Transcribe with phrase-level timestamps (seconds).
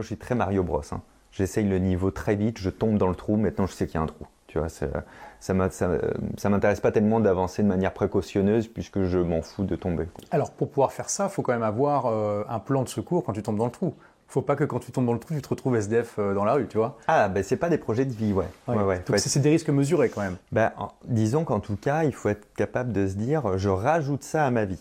[0.00, 0.80] Moi, je suis très Mario Bros.
[0.92, 1.02] hein.
[1.30, 3.98] J'essaye le niveau très vite, je tombe dans le trou, maintenant je sais qu'il y
[3.98, 4.24] a un trou.
[4.46, 9.76] Tu vois, ça m'intéresse pas tellement d'avancer de manière précautionneuse puisque je m'en fous de
[9.76, 10.06] tomber.
[10.30, 13.24] Alors, pour pouvoir faire ça, il faut quand même avoir euh, un plan de secours
[13.24, 13.94] quand tu tombes dans le trou.
[14.26, 16.46] faut pas que quand tu tombes dans le trou, tu te retrouves SDF euh, dans
[16.46, 16.96] la rue, tu vois.
[17.06, 18.46] Ah, ben c'est pas des projets de vie, ouais.
[18.68, 19.02] ouais, ouais.
[19.06, 20.36] Donc, c'est des risques mesurés quand même.
[20.50, 24.22] Ben, en- disons qu'en tout cas, il faut être capable de se dire, je rajoute
[24.22, 24.80] ça à ma vie.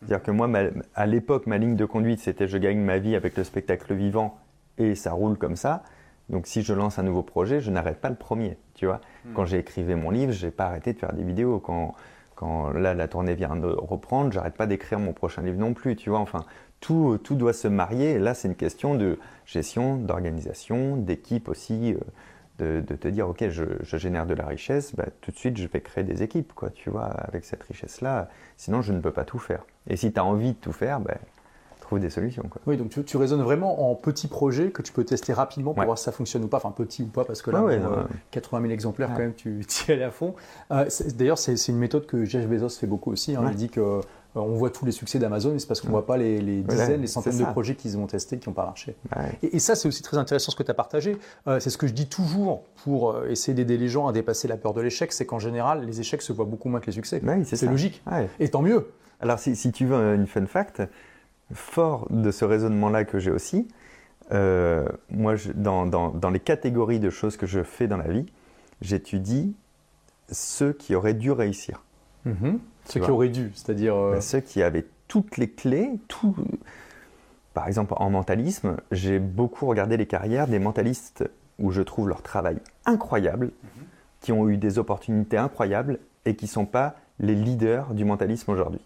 [0.00, 0.64] C'est-à-dire que moi, ma-
[0.96, 4.36] à l'époque, ma ligne de conduite, c'était je gagne ma vie avec le spectacle vivant
[4.78, 5.82] et ça roule comme ça.
[6.28, 9.00] Donc si je lance un nouveau projet, je n'arrête pas le premier, tu vois.
[9.34, 11.60] Quand j'ai écrivé mon livre, j'ai pas arrêté de faire des vidéos.
[11.60, 11.94] Quand,
[12.34, 15.94] quand là, la tournée vient de reprendre, j'arrête pas d'écrire mon prochain livre non plus,
[15.96, 16.18] tu vois.
[16.18, 16.44] Enfin,
[16.80, 18.12] tout, tout doit se marier.
[18.12, 21.94] Et là, c'est une question de gestion, d'organisation, d'équipe aussi.
[21.94, 21.98] euh,
[22.58, 25.56] de, de te dire, ok, je, je génère de la richesse, bah, tout de suite,
[25.58, 28.28] je vais créer des équipes, quoi, tu vois, avec cette richesse-là.
[28.56, 29.64] Sinon, je ne peux pas tout faire.
[29.88, 31.16] Et si tu as envie de tout faire, bah,
[31.86, 32.60] trouve des solutions, quoi.
[32.66, 35.80] Oui, donc tu, tu raisonnes vraiment en petits projets que tu peux tester rapidement pour
[35.80, 35.86] Ouais.
[35.86, 36.56] voir si ça fonctionne ou pas.
[36.58, 38.08] Enfin, petit ou pas, parce que là, Ouais, ouais, bon, non, euh, ouais.
[38.32, 39.14] 80 000 exemplaires, Ouais.
[39.16, 40.34] quand même, tu y allais à fond.
[40.72, 43.34] Euh, D'ailleurs, c'est une méthode que Jeff Bezos fait beaucoup aussi.
[43.36, 43.42] hein.
[43.44, 43.50] Ouais.
[43.52, 44.00] Il dit que euh,
[44.34, 46.82] on voit tous les succès d'Amazon, mais c'est parce qu'on voit pas les, les Voilà,
[46.82, 48.94] dizaines, les centaines de projets qu'ils ont testés qui n'ont pas marché.
[49.16, 49.38] Ouais.
[49.42, 51.16] Et, et ça, c'est aussi très intéressant ce que tu as partagé.
[51.46, 54.56] Euh, c'est ce que je dis toujours pour essayer d'aider les gens à dépasser la
[54.58, 57.22] peur de l'échec, c'est qu'en général, les échecs se voient beaucoup moins que les succès.
[57.24, 58.02] Ouais, c'est logique.
[58.10, 58.28] Ouais.
[58.40, 58.88] Et tant mieux.
[59.20, 60.82] Alors, si, si tu veux une fun fact,
[61.52, 63.68] fort de ce raisonnement-là que j'ai aussi,
[64.32, 68.08] euh, moi, je- dans, dans- dans les catégories de choses que je fais dans la
[68.08, 68.26] vie,
[68.80, 69.54] j'étudie
[70.30, 71.82] ceux qui auraient dû réussir.
[72.24, 72.58] Mhm.
[72.86, 73.06] Ce vois.
[73.06, 73.94] qui aurait dû, c'est-à-dire.
[73.96, 76.34] euh, Ben, ceux qui avaient toutes les clés, tout.
[77.54, 82.22] Par exemple, en mentalisme, j'ai beaucoup regardé les carrières des mentalistes où je trouve leur
[82.22, 83.50] travail incroyable,
[84.20, 88.50] qui ont eu des opportunités incroyables et qui ne sont pas les leaders du mentalisme
[88.50, 88.80] aujourd'hui.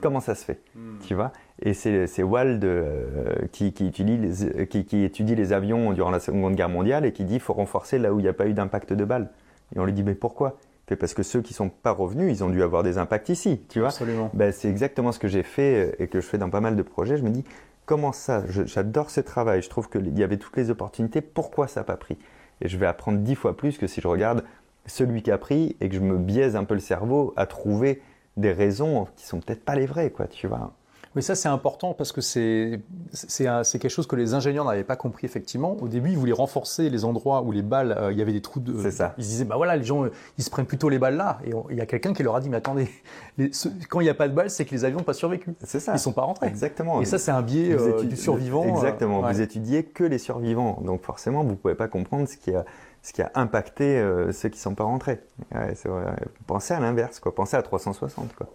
[0.00, 0.60] Comment ça se fait
[1.06, 1.32] Tu vois?
[1.60, 6.20] Et c'est Wald euh, qui, qui étudie les, qui, qui étudie les avions durant la
[6.20, 8.46] Seconde Guerre mondiale et qui dit qu'il faut renforcer là où il n'y a pas
[8.46, 9.30] eu d'impact de balles.
[9.74, 10.56] Et on lui dit mais pourquoi?
[10.88, 13.60] Fait, Parce que ceux qui sont pas revenus, ils ont dû avoir des impacts ici,
[13.68, 13.88] tu vois?
[13.88, 14.30] Absolument.
[14.32, 16.76] ben, c'est exactement ce que j'ai fait euh, et que je fais dans pas mal
[16.76, 17.18] de projets.
[17.18, 17.44] Je me dis,
[17.84, 18.44] comment ça?
[18.48, 19.60] J'adore ce travail.
[19.60, 21.20] Je trouve qu'il y avait toutes les opportunités.
[21.20, 22.16] Pourquoi ça n'a pas pris?
[22.62, 24.44] Et je vais apprendre dix fois plus que si je regarde
[24.86, 28.00] celui qui a pris et que je me biaise un peu le cerveau à trouver
[28.38, 30.77] des raisons qui sont peut-être pas les vraies, quoi, tu vois.
[31.16, 32.80] Oui, ça c'est important parce que c'est
[33.12, 35.76] quelque chose que les ingénieurs n'avaient pas compris effectivement.
[35.80, 38.42] Au début, ils voulaient renforcer les endroits où les balles, euh, il y avait des
[38.42, 38.80] trous de.
[38.82, 39.14] C'est ça.
[39.18, 41.38] Ils se disaient, bah voilà, les gens, euh, ils se prennent plutôt les balles là.
[41.44, 42.88] Et on- il y a quelqu'un qui leur a dit, mais attendez,
[43.38, 45.14] les- ce- quand il n'y a pas de balles, c'est que les avions n'ont pas
[45.14, 45.54] survécu.
[45.64, 45.92] C'est ça.
[45.94, 46.46] Ils sont pas rentrés.
[46.46, 47.00] Exactement.
[47.00, 48.64] Et ça, c'est un biais euh, du survivant.
[48.64, 49.20] euh, Exactement.
[49.20, 49.32] ouais.
[49.32, 50.80] Vous étudiez que les survivants.
[50.84, 52.64] Donc forcément, vous ne pouvez pas comprendre ce qui a,
[53.02, 55.20] ce qui a impacté ceux qui ne sont pas rentrés.
[55.54, 56.04] Ouais, c'est vrai.
[56.46, 57.34] Pensez à l'inverse, quoi.
[57.34, 58.46] Pensez à 360, quoi.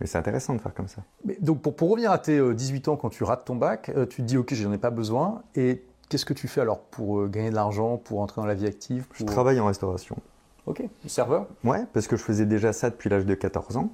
[0.00, 1.02] Mais c'est intéressant de faire comme ça.
[1.24, 3.90] Mais donc pour, pour revenir à tes euh, 18 ans, quand tu rates ton bac,
[3.94, 5.42] euh, tu te dis, ok, j'en ai pas besoin.
[5.54, 8.54] Et qu'est-ce que tu fais alors pour euh, gagner de l'argent, pour entrer dans la
[8.54, 10.16] vie active Je travaille en restauration.
[10.66, 11.46] Ok, serveur?
[11.64, 13.90] Ouais, parce que je faisais déjà ça depuis l'âge de 14 ans.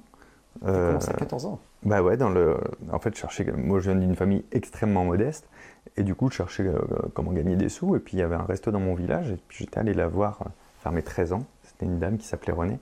[0.61, 1.59] Tu Euh, commences à 14 ans?
[1.83, 2.57] Bah ouais, dans le,
[2.91, 5.47] en fait, je cherchais, moi je viens d'une famille extrêmement modeste,
[5.95, 6.79] et du coup, je cherchais euh,
[7.13, 9.37] comment gagner des sous, et puis il y avait un resto dans mon village, et
[9.47, 10.49] puis j'étais allé la voir euh,
[10.83, 12.79] vers mes 13 ans, c'était une dame qui s'appelait Renée,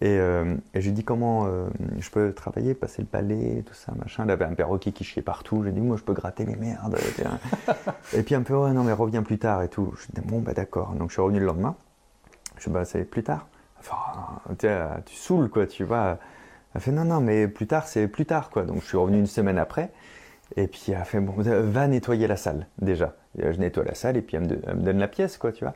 [0.00, 1.66] et, euh, et je lui dit comment euh,
[1.98, 5.22] je peux travailler, passer le balai, tout ça, machin, elle avait un perroquet qui chiait
[5.22, 6.98] partout, j'ai dit moi je peux gratter les merdes,
[8.12, 10.40] et puis un peu, ouais non mais reviens plus tard et tout, je dis bon
[10.40, 11.76] bah d'accord, donc je suis revenu le lendemain,
[12.58, 13.46] je dis bah c'est plus tard,
[13.78, 14.40] enfin,
[15.06, 16.18] tu saoules quoi, tu vois,
[16.74, 18.64] elle fait non, non, mais plus tard, c'est plus tard, quoi.
[18.64, 19.90] Donc je suis revenu une semaine après.
[20.56, 23.14] Et puis elle fait bon, va nettoyer la salle déjà.
[23.38, 25.74] Je nettoie la salle et puis elle me donne la pièce, quoi, tu vois.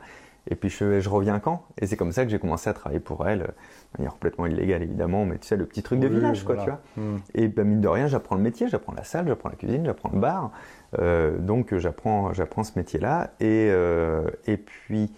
[0.51, 1.63] Et puis je, je reviens quand?
[1.79, 4.47] Et c'est comme ça que j'ai commencé à travailler pour elle, euh, de manière complètement
[4.47, 6.79] illégale évidemment, mais tu sais, le petit truc de Oui, village, quoi, voilà.
[6.95, 7.19] tu vois.
[7.35, 10.09] Et ben, mine de rien, j'apprends le métier, j'apprends la salle, j'apprends la cuisine, j'apprends
[10.11, 10.51] le bar.
[10.97, 13.31] Euh, donc euh, j'apprends, j'apprends ce métier-là.
[13.39, 15.11] Et, euh, et puis,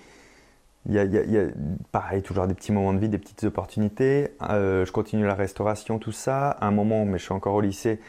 [0.88, 1.46] il y a, il y a- il y a,
[1.92, 4.30] pareil, toujours des petits moments de vie, des petites opportunités.
[4.50, 6.50] Euh, je continue la restauration, tout ça.
[6.50, 8.00] À un moment, mais je suis encore au lycée,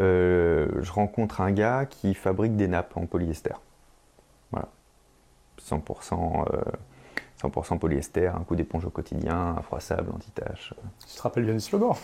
[0.00, 3.54] euh, je rencontre un gars qui fabrique des nappes en polyester.
[5.68, 5.82] Voilà.
[5.82, 6.60] 100%, euh,
[7.42, 10.74] 100% polyester, un coup d'éponge au quotidien, infroissable, anti-tache.
[11.06, 11.94] Tu te rappelles bien du slogan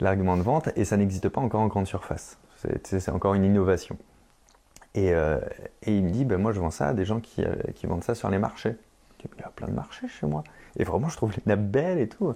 [0.00, 2.38] l'argument de vente et ça n'existe pas encore en grande surface.
[2.84, 3.96] C'est encore une innovation.
[4.94, 5.38] Et, euh,
[5.82, 7.86] et il me dit, ben moi je vends ça à des gens qui, euh, qui
[7.86, 8.76] vendent ça sur les marchés.
[9.18, 10.42] Je dis, Il y a plein de marchés chez moi.
[10.78, 12.34] Et vraiment, je trouve les nappes belles et tout.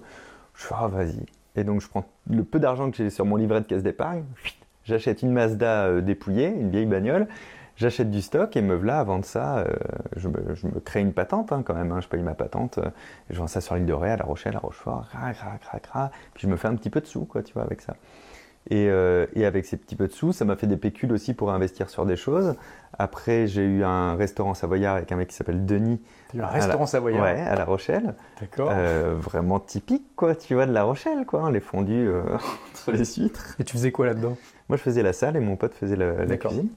[0.53, 1.25] Je fais, ah vas-y.
[1.55, 4.23] Et donc je prends le peu d'argent que j'ai sur mon livret de caisse d'épargne,
[4.83, 7.27] j'achète une Mazda euh, dépouillée, une vieille bagnole,
[7.77, 9.59] j'achète du stock et me voilà à vendre ça.
[9.59, 9.65] euh,
[10.15, 12.77] je, me, je me crée une patente hein, quand même, hein, je paye ma patente.
[12.77, 12.89] euh,
[13.29, 16.11] je vends ça sur l'île de Ré, à La Rochelle, à Rochefort, cra, cra, cra.
[16.33, 17.95] Puis je me fais un petit peu de sous, quoi, tu vois, avec ça.
[18.69, 21.33] Et, euh, et, avec ces petits peu de sous, ça m'a fait des pécules aussi
[21.33, 22.53] pour investir sur des choses.
[22.99, 25.99] Après, j'ai eu un restaurant savoyard avec un mec qui s'appelle Denis.
[26.37, 28.13] un restaurant savoyard Ouais, à La Rochelle.
[28.39, 28.69] D'accord.
[28.71, 32.07] Euh, vraiment typique, quoi, tu vois, de La Rochelle, quoi, hein, les fondus
[32.71, 33.55] entre les huîtres.
[33.59, 34.37] Et tu faisais quoi là-dedans?
[34.69, 36.69] Moi, je faisais la salle et mon pote faisait la, la cuisine.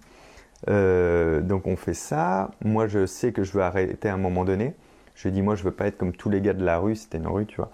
[0.69, 2.50] Euh, donc, on fait ça.
[2.64, 4.75] Moi, je sais que je veux arrêter à un moment donné.
[5.14, 7.19] Je dis, moi, je veux pas être comme tous les gars de la rue, c'était
[7.19, 7.70] une rue, tu vois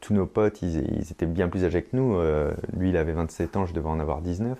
[0.00, 2.16] tous nos potes, ils, ils, étaient bien plus âgés que nous.
[2.16, 4.58] Euh, lui, il avait 27 ans, je devais en avoir 19.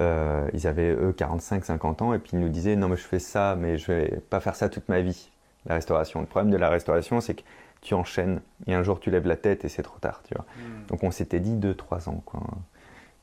[0.00, 3.04] Euh, ils avaient eux 45, 50 ans, et puis ils nous disaient non mais je
[3.04, 5.30] fais ça, mais je vais pas faire ça toute ma vie.
[5.66, 6.20] La restauration.
[6.20, 7.42] Le problème de la restauration, c'est que
[7.80, 10.44] tu enchaînes et un jour tu lèves la tête et c'est trop tard, tu vois.
[10.56, 10.86] Mm.
[10.88, 12.40] Donc on s'était dit 2-3 ans, quoi.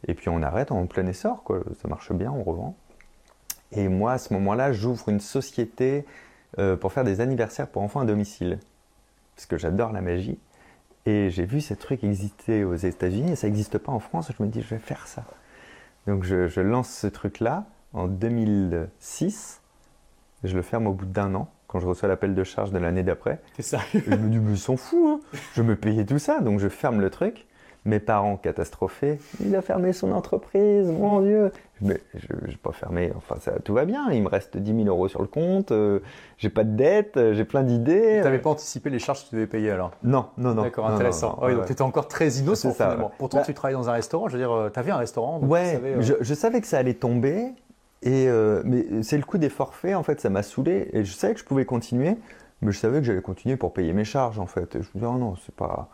[0.08, 1.60] Et puis on arrête en plein essor, quoi.
[1.82, 2.76] Ça marche bien, on revend.
[3.72, 6.06] Et moi, à ce moment-là, j'ouvre une société
[6.60, 8.60] euh, pour faire des anniversaires pour enfants à domicile,
[9.36, 10.38] parce que j'adore la magie.
[11.06, 14.32] Et j'ai vu ce truc exister aux États-Unis et ça n'existe pas en France.
[14.38, 15.24] Je me dis, je vais faire ça.
[16.06, 19.62] Donc je, je lance ce truc-là en 2006.
[20.44, 23.04] Je le ferme au bout d'un an quand je reçois l'appel de charge de l'année
[23.04, 23.40] d'après.
[23.56, 23.80] C'est ça.
[23.94, 25.00] je me dis, mais ils s'en fout.
[25.08, 25.38] Hein.
[25.54, 26.42] Je me payais tout ça.
[26.42, 27.48] Donc je ferme le truc.
[27.84, 29.20] Mes parents catastrophés.
[29.44, 31.52] Il a fermé son entreprise, mon Dieu.
[31.82, 33.12] Mais je n'ai pas fermé.
[33.18, 34.12] Enfin, ça, tout va bien.
[34.12, 35.72] Il me reste 10 000 euros sur le compte.
[35.72, 36.00] Euh,
[36.38, 37.18] j'ai pas de dette.
[37.18, 38.18] Euh, j'ai plein d'idées.
[38.20, 39.92] Tu n'avais pas anticipé les charges que tu devais payer alors?
[40.04, 40.62] Non, non, non.
[40.62, 41.38] D'accord, intéressant.
[41.38, 43.12] Non, non, oui, donc tu étais encore très innocent ça, finalement.
[43.18, 44.28] Pourtant, bah, tu travaillais dans un restaurant.
[44.28, 45.40] Je veux dire, tu avais un restaurant.
[45.40, 46.02] Donc ouais, tu savais, euh...
[46.02, 47.52] je, je, savais que ça allait tomber.
[48.04, 50.90] Et euh, mais c'est le coup des forfaits, en fait, ça m'a saoulé.
[50.94, 52.18] Et je savais que je pouvais continuer.
[52.62, 54.76] Mais je savais que j'allais continuer pour payer mes charges, en fait.
[54.76, 55.90] Et je me disais, oh non, c'est pas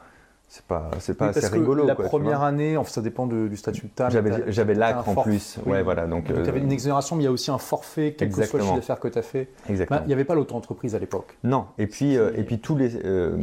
[0.49, 3.47] c'est pas c'est pas oui, assez rigolo la quoi, première année enfin, ça dépend de,
[3.47, 4.13] du statut de table.
[4.13, 5.57] J'avais j'avais l'acre en plus.
[5.65, 5.73] Oui.
[5.73, 8.15] ouais voilà donc, donc tu avais une exonération mais il y a aussi un forfait
[8.17, 9.49] quel que soit le chiffre d'affaires que tu as fait.
[9.69, 9.99] Exactement.
[9.99, 11.37] Ben, il n'y avait pas l'auto-entreprise à l'époque.
[11.43, 11.65] Non.
[11.77, 13.35] Et puis euh, et puis tous les euh,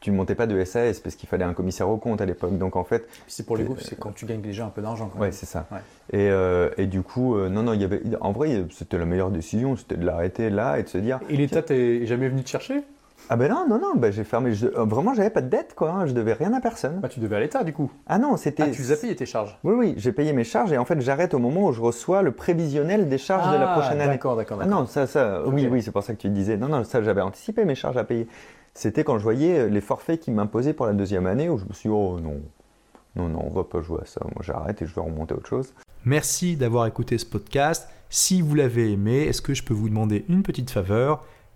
[0.00, 2.56] tu montais pas de SAS parce qu'il fallait un commissaire au compte à l'époque.
[2.58, 5.10] Donc en fait c'est pour les groupes c'est quand tu gagnes déjà un peu d'argent
[5.18, 5.66] ouais c'est ça.
[5.72, 5.78] Ouais.
[6.12, 9.06] et, euh, et du coup euh, non non il y avait en vrai c'était la
[9.06, 12.42] meilleure décision c'était de l'arrêter là et de se dire et l'État t'est jamais venu
[12.42, 12.82] te chercher?
[13.28, 14.54] Ah ben non, non, non, ben j'ai fermé.
[14.54, 15.90] Je, vraiment, j'avais pas de dette, quoi.
[15.90, 17.00] Hein, je devais rien à personne.
[17.00, 17.90] Bah, tu devais à l'État, du coup.
[18.06, 18.64] Ah non, c'était.
[18.64, 20.84] Ah, tu les as payé tes charges Oui, oui, j'ai payé mes charges et en
[20.84, 24.00] fait, j'arrête au moment où je reçois le prévisionnel des charges ah, de la prochaine
[24.00, 24.12] année.
[24.12, 24.58] D'accord, d'accord.
[24.62, 25.50] Ah non, ça, ça, okay.
[25.52, 26.56] oui, oui, c'est pour ça que tu disais.
[26.56, 28.26] Non, non, ça, j'avais anticipé mes charges à payer.
[28.74, 31.72] C'était quand je voyais les forfaits qui m'imposaient pour la deuxième année où je me
[31.72, 32.40] suis dit, oh non,
[33.16, 34.20] non, non, on va pas jouer à ça.
[34.24, 35.72] Moi, j'arrête et je vais remonter à autre chose.
[36.04, 37.88] Merci d'avoir écouté ce podcast.
[38.08, 41.24] Si vous l'avez aimé, est-ce que je peux vous demander une petite faveur?